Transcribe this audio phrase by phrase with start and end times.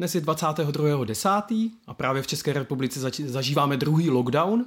[0.00, 1.70] Dnes je 22.10.
[1.86, 4.66] a právě v České republice zažíváme druhý lockdown,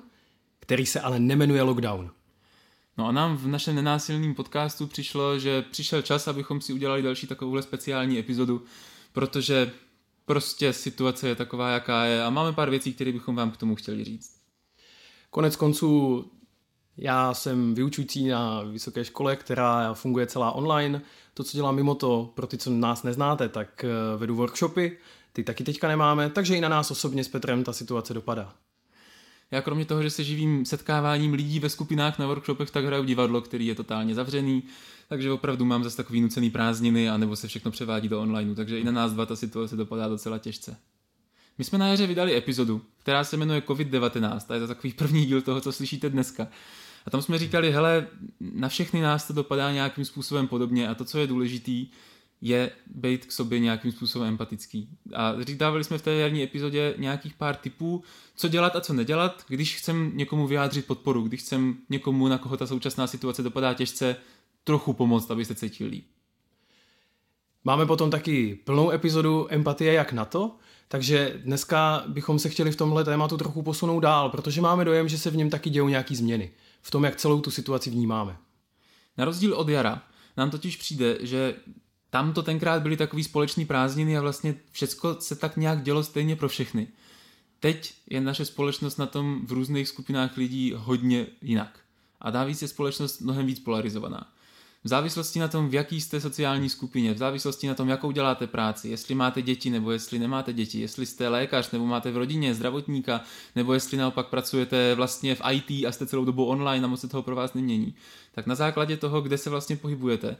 [0.59, 2.11] který se ale nemenuje lockdown.
[2.97, 7.27] No a nám v našem nenásilném podcastu přišlo, že přišel čas, abychom si udělali další
[7.27, 8.63] takovouhle speciální epizodu,
[9.13, 9.71] protože
[10.25, 13.75] prostě situace je taková, jaká je a máme pár věcí, které bychom vám k tomu
[13.75, 14.37] chtěli říct.
[15.29, 16.25] Konec konců
[16.97, 21.01] já jsem vyučující na vysoké škole, která funguje celá online.
[21.33, 24.97] To, co dělám mimo to, pro ty, co nás neznáte, tak eh, vedu workshopy,
[25.33, 28.53] ty taky teďka nemáme, takže i na nás osobně s Petrem ta situace dopadá.
[29.51, 33.41] Já kromě toho, že se živím setkáváním lidí ve skupinách na workshopech, tak hraju divadlo,
[33.41, 34.63] který je totálně zavřený,
[35.09, 38.83] takže opravdu mám zase takový nucený prázdniny, anebo se všechno převádí do online, takže i
[38.83, 40.77] na nás dva ta situace dopadá docela těžce.
[41.57, 45.25] My jsme na jaře vydali epizodu, která se jmenuje COVID-19 a je to takový první
[45.25, 46.47] díl toho, co slyšíte dneska.
[47.05, 48.07] A tam jsme říkali, hele,
[48.39, 51.87] na všechny nás to dopadá nějakým způsobem podobně a to, co je důležitý,
[52.45, 54.89] je být k sobě nějakým způsobem empatický.
[55.13, 58.03] A dávali jsme v té jarní epizodě nějakých pár tipů,
[58.35, 62.57] co dělat a co nedělat, když chcem někomu vyjádřit podporu, když chcem někomu, na koho
[62.57, 64.15] ta současná situace dopadá těžce,
[64.63, 66.05] trochu pomoct, aby se cítil líp.
[67.63, 70.55] Máme potom taky plnou epizodu empatie jak na to,
[70.87, 75.17] takže dneska bychom se chtěli v tomhle tématu trochu posunout dál, protože máme dojem, že
[75.17, 76.51] se v něm taky dějou nějaký změny.
[76.81, 78.37] V tom, jak celou tu situaci vnímáme.
[79.17, 80.03] Na rozdíl od jara
[80.37, 81.55] nám totiž přijde, že
[82.13, 86.35] tam to tenkrát byly takový společný prázdniny a vlastně všechno se tak nějak dělo stejně
[86.35, 86.87] pro všechny.
[87.59, 91.79] Teď je naše společnost na tom v různých skupinách lidí hodně jinak.
[92.21, 94.27] A navíc je společnost mnohem víc polarizovaná.
[94.83, 98.47] V závislosti na tom, v jaký jste sociální skupině, v závislosti na tom, jakou děláte
[98.47, 102.55] práci, jestli máte děti nebo jestli nemáte děti, jestli jste lékař nebo máte v rodině
[102.55, 103.21] zdravotníka,
[103.55, 107.07] nebo jestli naopak pracujete vlastně v IT a jste celou dobu online a moc se
[107.07, 107.95] toho pro vás nemění,
[108.31, 110.37] tak na základě toho, kde se vlastně pohybujete,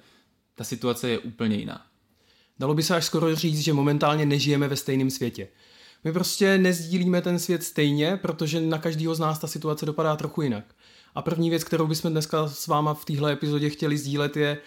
[0.55, 1.85] ta situace je úplně jiná.
[2.59, 5.47] Dalo by se až skoro říct, že momentálně nežijeme ve stejném světě.
[6.03, 10.41] My prostě nezdílíme ten svět stejně, protože na každého z nás ta situace dopadá trochu
[10.41, 10.75] jinak.
[11.15, 14.57] A první věc, kterou bychom dneska s váma v téhle epizodě chtěli sdílet, je,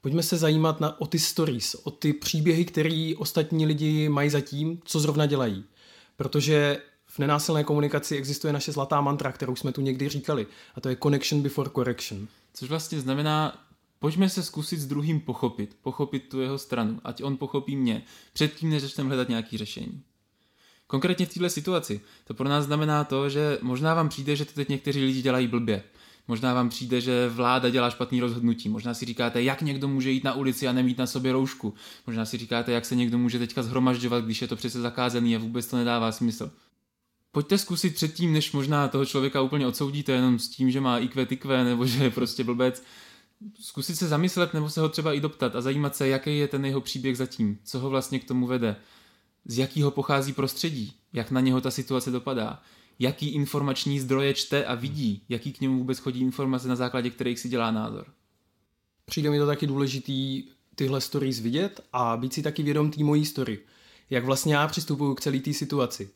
[0.00, 4.80] pojďme se zajímat na, o ty stories, o ty příběhy, které ostatní lidi mají zatím,
[4.84, 5.64] co zrovna dělají.
[6.16, 10.88] Protože v nenásilné komunikaci existuje naše zlatá mantra, kterou jsme tu někdy říkali, a to
[10.88, 12.28] je connection before correction.
[12.54, 13.65] Což vlastně znamená,
[13.98, 18.02] pojďme se zkusit s druhým pochopit, pochopit tu jeho stranu, ať on pochopí mě,
[18.32, 20.02] předtím, než začneme hledat nějaké řešení.
[20.86, 24.52] Konkrétně v této situaci to pro nás znamená to, že možná vám přijde, že to
[24.52, 25.82] teď někteří lidi dělají blbě.
[26.28, 28.68] Možná vám přijde, že vláda dělá špatný rozhodnutí.
[28.68, 31.74] Možná si říkáte, jak někdo může jít na ulici a nemít na sobě roušku.
[32.06, 35.38] Možná si říkáte, jak se někdo může teďka zhromažďovat, když je to přece zakázaný a
[35.38, 36.50] vůbec to nedává smysl.
[37.32, 41.26] Pojďte zkusit předtím, než možná toho člověka úplně odsoudíte jenom s tím, že má IQ,
[41.26, 42.82] tykve nebo že je prostě blbec.
[43.60, 46.64] Zkusit se zamyslet nebo se ho třeba i doptat a zajímat se, jaký je ten
[46.64, 48.76] jeho příběh zatím, co ho vlastně k tomu vede,
[49.44, 52.62] z jakého pochází prostředí, jak na něho ta situace dopadá,
[52.98, 57.38] jaký informační zdroje čte a vidí, jaký k němu vůbec chodí informace, na základě kterých
[57.38, 58.06] si dělá názor.
[59.04, 60.44] Přijde mi to taky důležitý
[60.74, 63.58] tyhle stories vidět a být si taky vědom té mojí story.
[64.10, 66.10] Jak vlastně já přistupuju k celé té situaci.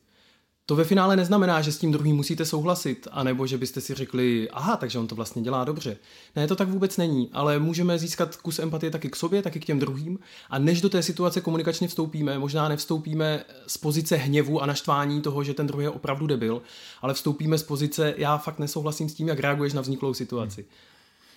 [0.71, 4.49] To ve finále neznamená, že s tím druhým musíte souhlasit, anebo že byste si řekli,
[4.51, 5.97] aha, takže on to vlastně dělá dobře.
[6.35, 9.65] Ne, to tak vůbec není, ale můžeme získat kus empatie taky k sobě, taky k
[9.65, 10.19] těm druhým.
[10.49, 15.43] A než do té situace komunikačně vstoupíme, možná nevstoupíme z pozice hněvu a naštvání toho,
[15.43, 16.61] že ten druhý je opravdu debil,
[17.01, 20.61] ale vstoupíme z pozice, já fakt nesouhlasím s tím, jak reaguješ na vzniklou situaci.
[20.61, 20.71] Hmm.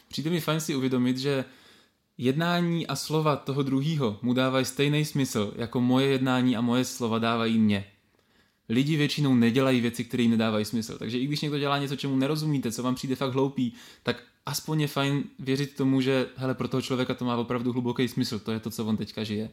[0.09, 1.45] Přijde mi fajn si uvědomit, že
[2.19, 7.19] jednání a slova toho druhého mu dávají stejný smysl, jako moje jednání a moje slova
[7.19, 7.85] dávají mě
[8.69, 10.99] lidi většinou nedělají věci, které jim nedávají smysl.
[10.99, 14.81] Takže i když někdo dělá něco, čemu nerozumíte, co vám přijde fakt hloupý, tak aspoň
[14.81, 18.53] je fajn věřit tomu, že hele, pro toho člověka to má opravdu hluboký smysl, to
[18.53, 19.51] je to, co on teďka žije.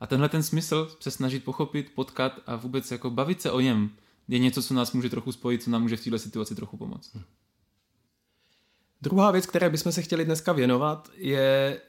[0.00, 3.90] A tenhle ten smysl se snažit pochopit, potkat a vůbec jako bavit se o něm
[4.28, 7.16] je něco, co nás může trochu spojit, co nám může v této situaci trochu pomoct.
[9.02, 11.80] Druhá věc, které bychom se chtěli dneska věnovat, je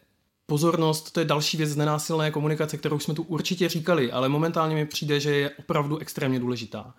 [0.51, 4.75] pozornost, to je další věc z nenásilné komunikace, kterou jsme tu určitě říkali, ale momentálně
[4.75, 6.93] mi přijde, že je opravdu extrémně důležitá.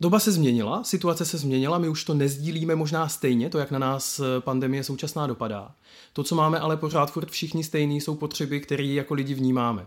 [0.00, 3.78] Doba se změnila, situace se změnila, my už to nezdílíme možná stejně, to, jak na
[3.78, 5.74] nás pandemie současná dopadá.
[6.12, 9.86] To, co máme ale pořád furt všichni stejný, jsou potřeby, které jako lidi vnímáme.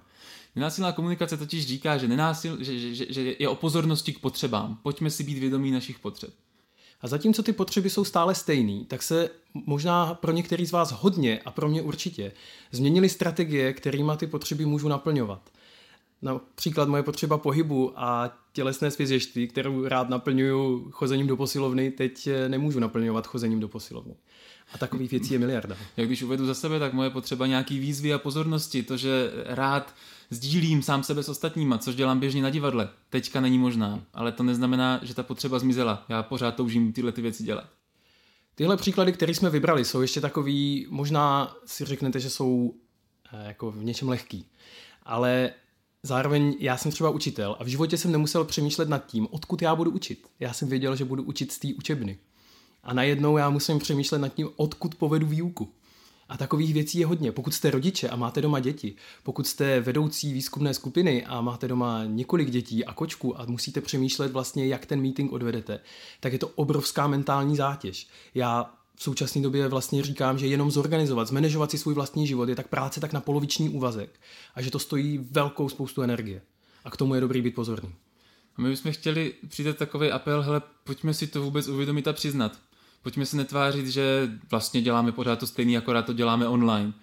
[0.55, 4.77] Nenásilná komunikace totiž říká, že, nenásil, že, že, že je o pozornosti k potřebám.
[4.83, 6.29] Pojďme si být vědomí našich potřeb.
[7.01, 11.39] A zatímco ty potřeby jsou stále stejný, tak se možná pro některý z vás hodně
[11.45, 12.31] a pro mě určitě
[12.71, 15.41] změnily strategie, kterými ty potřeby můžu naplňovat.
[16.21, 22.49] Například moje potřeba pohybu a tělesné svěřeštví, kterou rád naplňuju chozením do posilovny, teď eh,
[22.49, 24.15] nemůžu naplňovat chozením do posilovny.
[24.73, 25.77] A takových věcí je miliarda.
[25.97, 29.95] Jak když uvedu za sebe, tak moje potřeba nějaký výzvy a pozornosti, to, že rád
[30.29, 34.43] sdílím sám sebe s ostatníma, což dělám běžně na divadle, teďka není možná, ale to
[34.43, 36.05] neznamená, že ta potřeba zmizela.
[36.09, 37.69] Já pořád toužím tyhle ty věci dělat.
[38.55, 42.73] Tyhle příklady, které jsme vybrali, jsou ještě takový, možná si řeknete, že jsou
[43.33, 44.45] eh, jako v něčem lehký,
[45.03, 45.51] ale
[46.03, 49.75] zároveň já jsem třeba učitel a v životě jsem nemusel přemýšlet nad tím, odkud já
[49.75, 50.27] budu učit.
[50.39, 52.17] Já jsem věděl, že budu učit z té učebny.
[52.83, 55.73] A najednou já musím přemýšlet nad tím, odkud povedu výuku.
[56.29, 57.31] A takových věcí je hodně.
[57.31, 62.03] Pokud jste rodiče a máte doma děti, pokud jste vedoucí výzkumné skupiny a máte doma
[62.05, 65.79] několik dětí a kočku a musíte přemýšlet vlastně, jak ten meeting odvedete,
[66.19, 68.07] tak je to obrovská mentální zátěž.
[68.35, 72.55] Já v současné době vlastně říkám, že jenom zorganizovat, zmanežovat si svůj vlastní život je
[72.55, 74.19] tak práce tak na poloviční úvazek
[74.55, 76.41] a že to stojí velkou spoustu energie.
[76.85, 77.95] A k tomu je dobrý být pozorný.
[78.57, 82.59] A my bychom chtěli přidat takový apel, hele, pojďme si to vůbec uvědomit a přiznat.
[83.01, 86.93] Pojďme se netvářit, že vlastně děláme pořád to stejný, akorát to děláme online.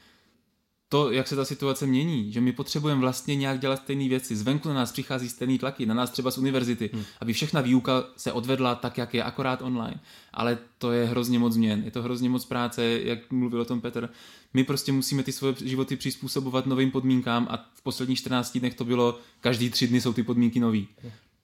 [0.91, 4.37] To, jak se ta situace mění, že my potřebujeme vlastně nějak dělat stejné věci.
[4.37, 7.05] Zvenku na nás přichází stejný tlaky, na nás třeba z univerzity, hmm.
[7.21, 10.01] aby všechna výuka se odvedla tak, jak je, akorát online.
[10.33, 13.81] Ale to je hrozně moc změn, je to hrozně moc práce, jak mluvil o tom
[13.81, 14.09] Petr.
[14.55, 18.85] My prostě musíme ty svoje životy přizpůsobovat novým podmínkám a v posledních 14 dnech to
[18.85, 20.89] bylo, každý tři dny jsou ty podmínky nový.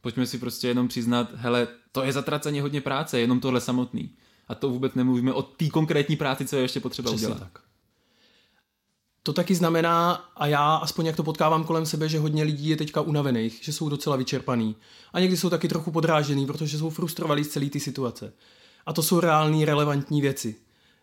[0.01, 4.11] Pojďme si prostě jenom přiznat, hele, to je zatraceně hodně práce, jenom tohle samotný.
[4.49, 7.43] A to vůbec nemluvíme o té konkrétní práci, co je ještě potřeba Přesně udělat.
[7.53, 7.63] tak.
[9.27, 12.77] To taky znamená, a já aspoň jak to potkávám kolem sebe, že hodně lidí je
[12.77, 14.77] teďka unavených, že jsou docela vyčerpaný.
[15.13, 18.33] A někdy jsou taky trochu podrážený, protože jsou frustrovaní z celé ty situace.
[18.87, 20.57] A to jsou reální, relevantní věci.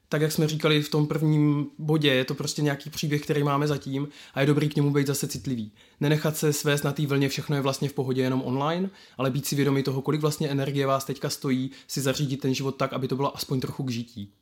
[0.09, 3.68] Tak jak jsme říkali v tom prvním bodě, je to prostě nějaký příběh, který máme
[3.68, 5.71] zatím a je dobrý k němu být zase citlivý.
[6.00, 9.45] Nenechat se svést na té vlně, všechno je vlastně v pohodě jenom online, ale být
[9.45, 13.07] si vědomý toho, kolik vlastně energie vás teďka stojí, si zařídit ten život tak, aby
[13.07, 14.33] to bylo aspoň trochu k žití.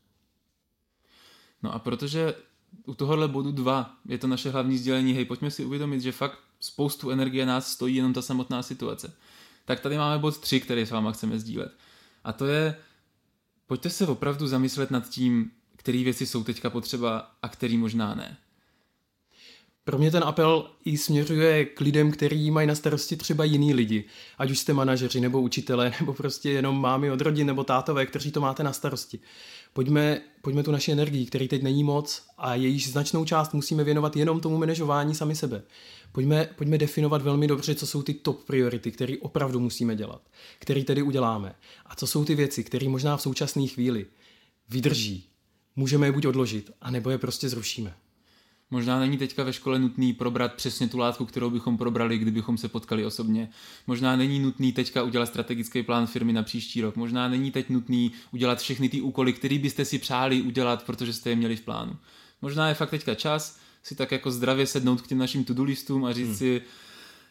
[1.63, 2.33] No a protože
[2.85, 6.39] u tohohle bodu 2 je to naše hlavní sdělení, hej, pojďme si uvědomit, že fakt
[6.59, 9.13] spoustu energie nás stojí jenom ta samotná situace.
[9.65, 11.71] Tak tady máme bod 3, který s váma chceme sdílet.
[12.23, 12.75] A to je,
[13.67, 18.37] pojďte se opravdu zamyslet nad tím, které věci jsou teďka potřeba a který možná ne.
[19.83, 24.05] Pro mě ten apel i směřuje k lidem, kteří mají na starosti třeba jiný lidi.
[24.37, 28.31] Ať už jste manažeři nebo učitelé, nebo prostě jenom mámy od rodin nebo tátové, kteří
[28.31, 29.19] to máte na starosti.
[29.73, 34.15] Pojďme, pojďme tu naši energii, který teď není moc a jejíž značnou část musíme věnovat
[34.15, 35.63] jenom tomu manažování sami sebe.
[36.11, 40.21] Pojďme, pojďme definovat velmi dobře, co jsou ty top priority, které opravdu musíme dělat,
[40.59, 41.55] které tedy uděláme.
[41.85, 44.05] A co jsou ty věci, které možná v současné chvíli
[44.69, 45.25] vydrží.
[45.75, 47.95] Můžeme je buď odložit, anebo je prostě zrušíme.
[48.71, 52.67] Možná není teďka ve škole nutný probrat přesně tu látku, kterou bychom probrali, kdybychom se
[52.67, 53.49] potkali osobně.
[53.87, 56.95] Možná není nutný teďka udělat strategický plán firmy na příští rok.
[56.95, 61.29] Možná není teď nutný udělat všechny ty úkoly, které byste si přáli udělat, protože jste
[61.29, 61.95] je měli v plánu.
[62.41, 66.05] Možná je fakt teďka čas si tak jako zdravě sednout k těm našim to-do listům
[66.05, 66.37] a říct hmm.
[66.37, 66.61] si,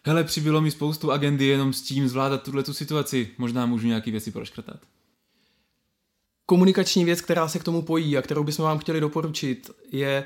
[0.04, 3.30] hele, přibylo mi spoustu agendy jenom s tím zvládat tuhle tu situaci.
[3.38, 4.80] Možná můžu nějaký věci proškrtat.
[6.46, 10.24] Komunikační věc, která se k tomu pojí a kterou bychom vám chtěli doporučit, je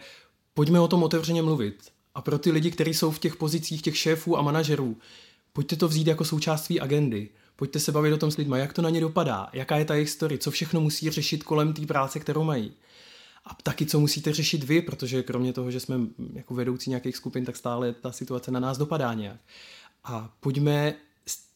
[0.54, 1.92] pojďme o tom otevřeně mluvit.
[2.14, 4.96] A pro ty lidi, kteří jsou v těch pozicích těch šéfů a manažerů,
[5.52, 7.28] pojďte to vzít jako součást své agendy.
[7.56, 9.94] Pojďte se bavit o tom s lidmi, jak to na ně dopadá, jaká je ta
[9.94, 12.72] jejich story, co všechno musí řešit kolem té práce, kterou mají.
[13.44, 15.96] A taky, co musíte řešit vy, protože kromě toho, že jsme
[16.32, 19.40] jako vedoucí nějakých skupin, tak stále ta situace na nás dopadá nějak.
[20.04, 20.94] A pojďme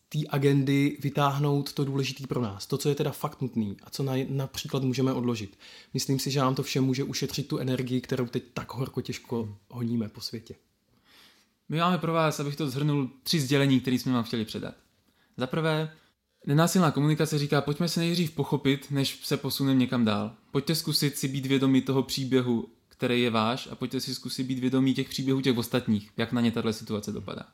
[0.09, 4.03] té agendy vytáhnout to důležité pro nás, to, co je teda fakt nutný a co
[4.03, 5.59] na, například můžeme odložit.
[5.95, 9.57] Myslím si, že nám to vše může ušetřit tu energii, kterou teď tak horko těžko
[9.71, 10.55] honíme po světě.
[11.69, 14.75] My máme pro vás, abych to zhrnul, tři sdělení, které jsme vám chtěli předat.
[15.37, 15.93] Za prvé,
[16.47, 20.35] nenásilná komunikace říká, pojďme se nejdřív pochopit, než se posuneme někam dál.
[20.51, 24.59] Pojďte zkusit si být vědomí toho příběhu, který je váš a pojďte si zkusit být
[24.59, 27.47] vědomí těch příběhů těch ostatních, jak na ně tato situace dopadá.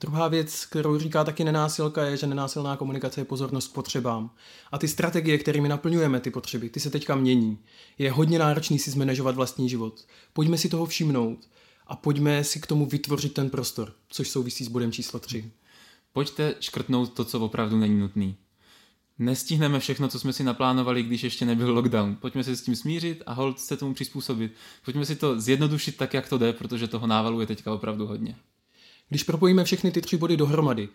[0.00, 4.30] Druhá věc, kterou říká taky nenásilka, je, že nenásilná komunikace je pozornost k potřebám.
[4.72, 7.58] A ty strategie, kterými naplňujeme ty potřeby, ty se teďka mění.
[7.98, 10.04] Je hodně náročný si zmanežovat vlastní život.
[10.32, 11.48] Pojďme si toho všimnout
[11.86, 15.52] a pojďme si k tomu vytvořit ten prostor, což souvisí s bodem číslo 3.
[16.12, 18.36] Pojďte škrtnout to, co opravdu není nutný.
[19.18, 22.16] Nestihneme všechno, co jsme si naplánovali, když ještě nebyl lockdown.
[22.16, 24.52] Pojďme se s tím smířit a hold se tomu přizpůsobit.
[24.84, 28.36] Pojďme si to zjednodušit tak, jak to jde, protože toho návalu je teďka opravdu hodně.
[29.14, 30.88] Když propojíme všechny ty tři body dohromady,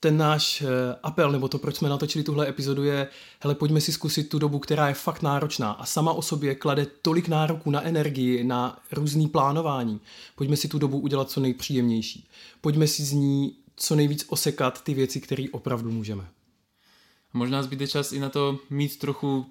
[0.00, 0.66] ten náš eh,
[1.02, 3.08] apel, nebo to, proč jsme natočili tuhle epizodu, je,
[3.40, 6.86] hele, pojďme si zkusit tu dobu, která je fakt náročná a sama o sobě klade
[7.02, 10.00] tolik nároků na energii, na různý plánování.
[10.36, 12.28] Pojďme si tu dobu udělat co nejpříjemnější.
[12.60, 16.28] Pojďme si z ní co nejvíc osekat ty věci, které opravdu můžeme.
[17.32, 19.46] Možná zbyde čas i na to mít trochu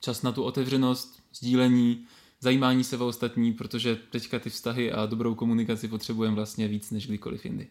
[0.00, 2.06] čas na tu otevřenost, sdílení,
[2.42, 7.06] zajímání se o ostatní, protože teďka ty vztahy a dobrou komunikaci potřebujeme vlastně víc než
[7.06, 7.68] kdykoliv jindy.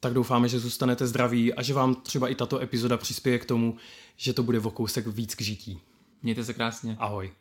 [0.00, 3.76] Tak doufáme, že zůstanete zdraví a že vám třeba i tato epizoda přispěje k tomu,
[4.16, 5.80] že to bude v kousek víc k žití.
[6.22, 6.96] Mějte se krásně.
[6.98, 7.32] Ahoj.